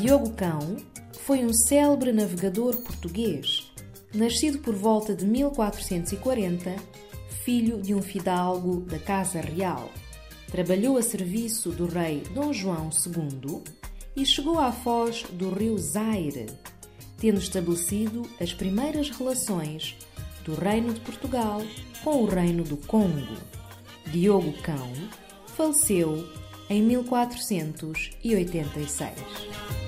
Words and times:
Diogo 0.00 0.30
Cão 0.30 0.76
foi 1.26 1.44
um 1.44 1.52
célebre 1.52 2.10
navegador 2.10 2.74
português, 2.78 3.70
nascido 4.14 4.60
por 4.60 4.74
volta 4.74 5.14
de 5.14 5.26
1440, 5.26 6.74
filho 7.44 7.82
de 7.82 7.94
um 7.94 8.00
fidalgo 8.00 8.80
da 8.80 8.98
Casa 8.98 9.42
Real. 9.42 9.90
Trabalhou 10.50 10.96
a 10.96 11.02
serviço 11.02 11.68
do 11.72 11.84
rei 11.84 12.22
Dom 12.34 12.50
João 12.50 12.88
II 12.88 13.62
e 14.16 14.24
chegou 14.24 14.58
à 14.58 14.72
foz 14.72 15.24
do 15.32 15.50
rio 15.50 15.76
Zaire, 15.76 16.46
tendo 17.18 17.38
estabelecido 17.38 18.22
as 18.40 18.54
primeiras 18.54 19.10
relações 19.10 19.98
do 20.46 20.54
Reino 20.54 20.94
de 20.94 21.00
Portugal 21.00 21.60
com 22.02 22.22
o 22.22 22.26
Reino 22.26 22.64
do 22.64 22.78
Congo. 22.78 23.36
Diogo 24.06 24.54
Cão 24.62 24.90
faleceu 25.54 26.26
em 26.70 26.82
1486. 26.82 29.79